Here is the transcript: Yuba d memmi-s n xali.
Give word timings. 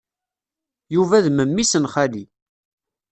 Yuba 0.95 1.23
d 1.25 1.27
memmi-s 1.29 1.73
n 1.77 1.85
xali. 1.93 2.23